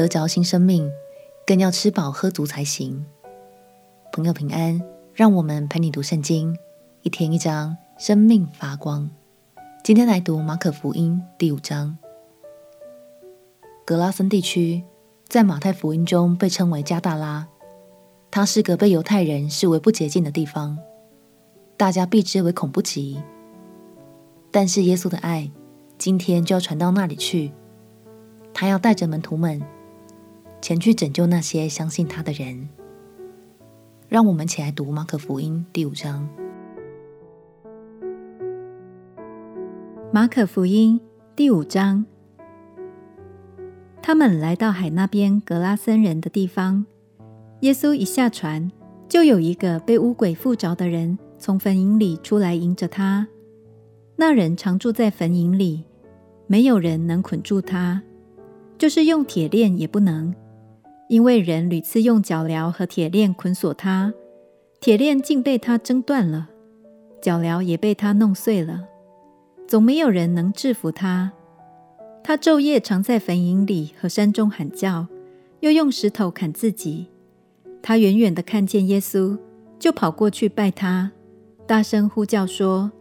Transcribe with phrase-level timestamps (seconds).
[0.00, 0.90] 得着新生命，
[1.46, 3.04] 更要吃饱喝足才行。
[4.10, 4.80] 朋友平安，
[5.12, 6.56] 让我们陪你读圣经，
[7.02, 9.10] 一天一章，生命发光。
[9.84, 11.98] 今天来读马可福音第五章。
[13.84, 14.82] 格拉森地区
[15.28, 17.46] 在马太福音中被称为加大拉，
[18.30, 20.78] 它是个被犹太人视为不洁净的地方，
[21.76, 23.20] 大家避之为恐怖极。
[24.50, 25.50] 但是耶稣的爱，
[25.98, 27.52] 今天就要传到那里去。
[28.54, 29.62] 他要带着门徒们
[30.60, 32.68] 前去拯救那些相信他的人。
[34.08, 36.28] 让我们起来读马可福音第五章。
[40.12, 41.00] 马可福音
[41.36, 42.04] 第五章，
[44.02, 46.84] 他们来到海那边格拉森人的地方。
[47.60, 48.72] 耶稣一下船，
[49.08, 53.28] 就有一个被污鬼附着的人从坟茔里出来迎着他。
[54.16, 55.84] 那人常住在坟茔里，
[56.48, 58.02] 没有人能捆住他，
[58.76, 60.34] 就是用铁链也不能，
[61.10, 64.14] 因为人屡次用脚镣和铁链捆锁他，
[64.80, 66.48] 铁链竟被他挣断了，
[67.20, 68.84] 脚镣也被他弄碎了，
[69.66, 71.32] 总没有人能制服他。
[72.22, 75.08] 他昼夜常在坟茔里和山中喊叫，
[75.58, 77.08] 又用石头砍自己。
[77.82, 79.36] 他远远地看见耶稣，
[79.80, 81.10] 就跑过去拜他，
[81.66, 82.92] 大声呼叫说。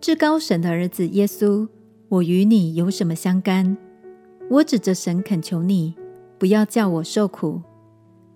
[0.00, 1.68] 至高神的儿子耶稣，
[2.08, 3.76] 我与你有什么相干？
[4.50, 5.94] 我指着神恳求你，
[6.38, 7.62] 不要叫我受苦。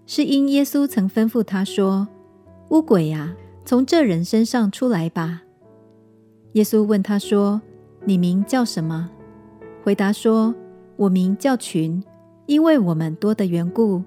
[0.06, 2.08] 是因耶稣曾吩咐他说
[2.70, 5.42] ：“乌鬼啊，从这人身上出来吧。”
[6.54, 7.60] 耶稣问他说
[8.04, 9.10] ：“你名叫什么？”
[9.84, 10.54] 回答说
[10.96, 12.02] ：“我名叫群，
[12.46, 14.02] 因为我们多的缘故。”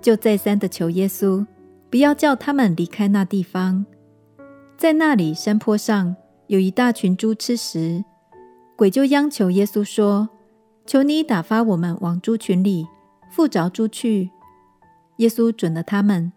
[0.00, 1.46] 就再三地求耶稣，
[1.90, 3.84] 不要叫他们离开那地方。
[4.76, 6.16] 在那里山坡上。
[6.46, 8.04] 有一大群猪吃食，
[8.74, 10.28] 鬼就央求耶稣说
[10.84, 12.88] ：“求你打发我们往猪群里
[13.30, 14.30] 附着猪去。”
[15.18, 16.32] 耶稣准了他们，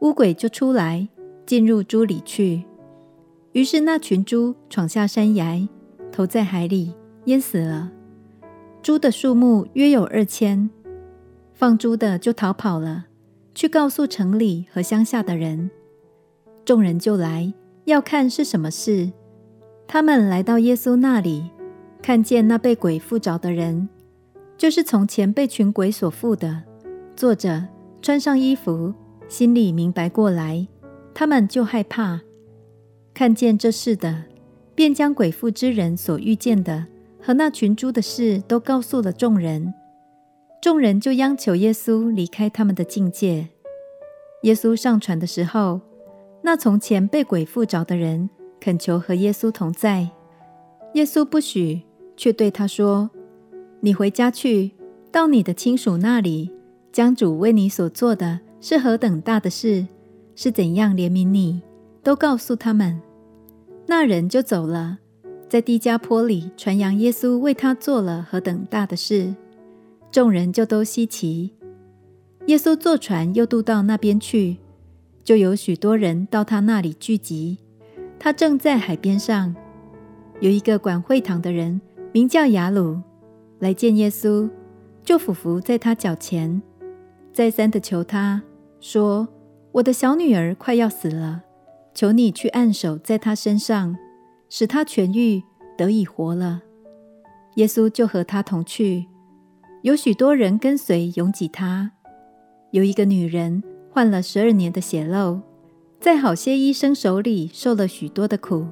[0.00, 1.08] 污鬼就出来
[1.46, 2.64] 进入猪里去。
[3.52, 5.68] 于是那群猪闯下山崖，
[6.12, 7.90] 投在海里，淹死了。
[8.82, 10.70] 猪的数目约有二千。
[11.52, 13.06] 放猪的就逃跑了，
[13.54, 15.70] 去告诉城里和乡下的人。
[16.64, 17.52] 众人就来
[17.84, 19.12] 要看是什么事。
[19.88, 21.50] 他们来到耶稣那里，
[22.00, 23.88] 看见那被鬼附着的人，
[24.60, 26.64] 就是从前被群鬼所附的，
[27.16, 27.66] 坐着，
[28.02, 28.92] 穿上衣服，
[29.26, 30.68] 心里明白过来，
[31.14, 32.20] 他们就害怕。
[33.14, 34.24] 看见这事的，
[34.74, 36.84] 便将鬼附之人所遇见的
[37.22, 39.72] 和那群猪的事都告诉了众人。
[40.60, 43.48] 众人就央求耶稣离开他们的境界。
[44.42, 45.80] 耶稣上船的时候，
[46.42, 48.28] 那从前被鬼附着的人。
[48.60, 50.10] 恳求和耶稣同在，
[50.92, 51.80] 耶稣不许，
[52.14, 53.08] 却对他说
[53.80, 54.72] ：“你回家去，
[55.10, 56.50] 到你的亲属那里，
[56.92, 59.86] 将主为你所做的是何等大的事，
[60.36, 61.62] 是怎样怜悯你，
[62.02, 63.00] 都告诉他们。”
[63.86, 64.98] 那人就走了，
[65.48, 69.34] 在低加坡里传扬耶稣为他做了何等大的事，
[70.12, 71.50] 众人就都稀奇。
[72.46, 74.58] 耶稣坐船又渡到那边去，
[75.24, 77.58] 就有许多人到他那里聚集。
[78.18, 79.56] 他正在海边上，
[80.40, 81.80] 有一个管会堂的人，
[82.12, 83.00] 名叫雅鲁，
[83.60, 84.50] 来见耶稣，
[85.04, 86.60] 就俯伏在他脚前，
[87.32, 88.42] 再三地求他
[88.80, 89.28] 说
[89.72, 91.42] ：“我的小女儿快要死了，
[91.94, 93.96] 求你去按手在她身上，
[94.48, 95.42] 使她痊愈，
[95.78, 96.62] 得以活了。”
[97.56, 99.06] 耶稣就和他同去，
[99.82, 101.92] 有许多人跟随，拥挤他。
[102.70, 105.40] 有一个女人患了十二年的血漏。
[106.00, 108.66] 在好些医生手里受了许多的苦，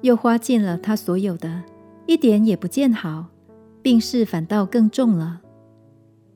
[0.00, 1.62] 又花尽了他所有的，
[2.06, 3.26] 一点也不见好，
[3.86, 5.42] 病势反倒更重了。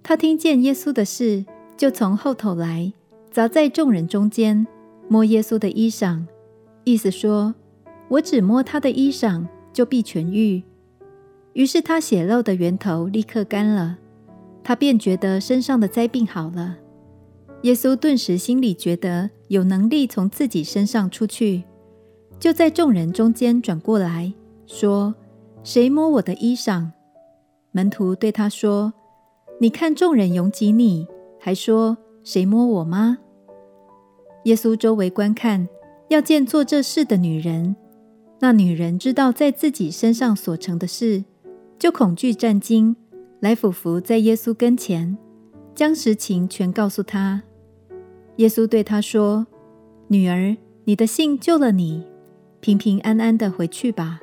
[0.04, 1.44] 他听见耶稣的事，
[1.76, 2.92] 就从后头来，
[3.32, 4.64] 砸在众人中间，
[5.08, 6.26] 摸耶稣的衣裳，
[6.84, 7.52] 意思说
[8.06, 10.62] ：“我只摸他的衣裳，就必痊愈。”
[11.54, 13.98] 于是他血漏的源头立刻干了，
[14.62, 16.76] 他便觉得身上的灾病好了。
[17.62, 21.64] 耶稣顿时心里觉得有能力从自己身上出去，
[22.38, 24.32] 就在众人中间转过来
[24.66, 25.12] 说
[25.64, 26.86] ：“谁摸我的衣裳？”
[27.72, 28.92] 门徒对他说
[29.60, 31.06] ：“你看众人拥挤你，
[31.38, 33.18] 还说谁摸我吗？”
[34.44, 35.68] 耶稣周围观看，
[36.08, 37.76] 要见做这事的女人。
[38.40, 41.24] 那女人知道在自己身上所成的事，
[41.78, 42.96] 就恐惧战惊，
[43.38, 45.16] 来俯伏在耶稣跟前，
[45.74, 47.42] 将实情全告诉他。
[48.36, 49.46] 耶稣对他说
[50.08, 52.02] ：“女儿，你的信救了你，
[52.60, 54.20] 平平安安的回去吧。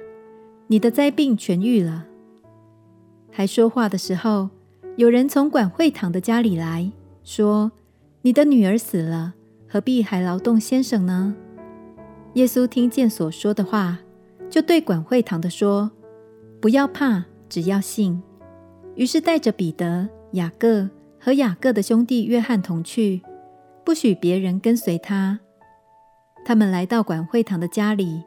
[0.65, 2.07] 你的灾病痊愈了。”
[3.31, 4.49] 还说话的时候，
[4.95, 6.91] 有人从管会堂的家里来
[7.23, 7.71] 说
[8.23, 9.35] ：“你的女儿死了，
[9.67, 11.35] 何必还劳动先生呢？”
[12.33, 13.99] 耶稣听见所说的话，
[14.49, 15.91] 就对管会堂的说
[16.61, 18.21] ：“不要怕，只要信。”
[18.95, 20.89] 于是带着彼得、雅各
[21.19, 23.21] 和雅各的兄弟约翰同去，
[23.83, 25.39] 不许别人跟随他。
[26.43, 28.23] 他们来到管会堂的家里，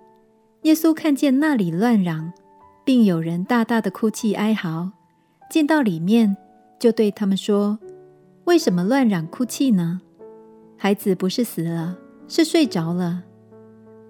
[0.63, 2.33] 耶稣看见那里乱嚷，
[2.91, 4.91] 并有人大大的哭泣哀嚎，
[5.49, 6.37] 进到里面，
[6.77, 7.79] 就对他们说
[8.47, 10.01] ：“为什么乱嚷哭泣呢？
[10.77, 11.97] 孩子不是死了，
[12.27, 13.23] 是睡着了。”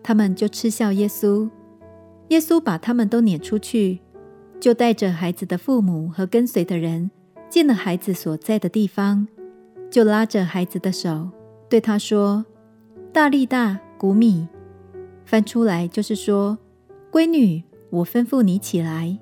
[0.02, 1.50] 他们就嗤笑耶稣。
[2.28, 4.00] 耶稣把他们都撵出去。
[4.58, 7.10] 就带着孩子的父母和跟随的人
[7.50, 9.28] 进了孩子所在的地方，
[9.90, 11.28] 就拉着孩子的手，
[11.68, 12.46] 对他说
[13.12, 14.48] ：“大力大，古米。”
[15.26, 16.56] 翻出来就是说
[17.12, 19.18] ：“闺女，我吩咐你起来。”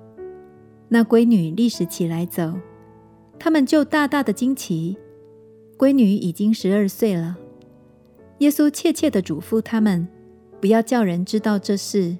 [0.89, 2.53] 那闺女立时起来走。
[3.37, 4.97] 他们就大大的惊奇。
[5.77, 7.37] 闺女已经十二岁了。
[8.39, 10.07] 耶稣切切地嘱咐他们，
[10.59, 12.17] 不要叫人知道这事，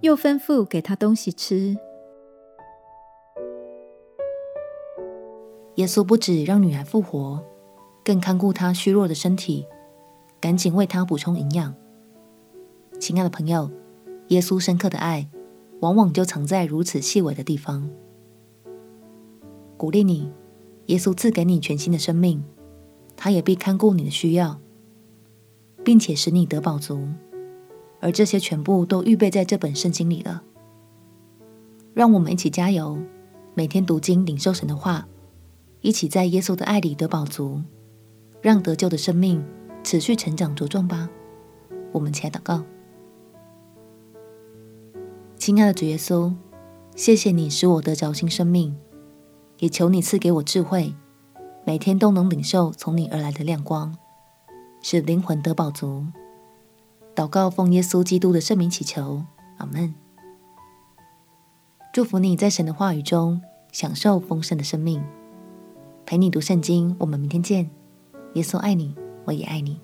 [0.00, 1.76] 又吩咐给她东西吃。
[5.76, 7.42] 耶稣不止让女孩复活，
[8.04, 9.64] 更看顾她虚弱的身体，
[10.38, 11.74] 赶紧为她补充营养。
[12.98, 13.70] 亲爱的朋友，
[14.28, 15.26] 耶稣深刻的爱，
[15.80, 17.88] 往往就藏在如此细微的地方。
[19.76, 20.30] 鼓励你，
[20.86, 22.44] 耶稣赐给你全新的生命，
[23.16, 24.60] 他也必看顾你的需要，
[25.82, 27.08] 并且使你得饱足。
[28.00, 30.42] 而这些全部都预备在这本圣经里了。
[31.92, 32.98] 让我们一起加油，
[33.54, 35.06] 每天读经，领受神的话。
[35.82, 37.62] 一起在耶稣的爱里得饱足，
[38.42, 39.42] 让得救的生命
[39.82, 41.08] 持续成长茁壮吧。
[41.90, 42.62] 我们起来祷告，
[45.50, 46.32] 亲爱的主耶稣，
[46.94, 48.76] 谢谢你使我得着新生命，
[49.58, 50.94] 也求你赐给我智慧，
[51.64, 53.98] 每天都能领受从你而来的亮光，
[54.80, 56.06] 使灵魂得饱足。
[57.16, 59.24] 祷告奉耶稣基督的圣名祈求，
[59.56, 59.92] 阿门。
[61.92, 63.42] 祝福你在神的话语中
[63.72, 65.02] 享受丰盛的生命。
[66.06, 67.68] 陪你读圣经，我们明天见。
[68.34, 68.94] 耶稣爱你，
[69.24, 69.80] 我也爱你。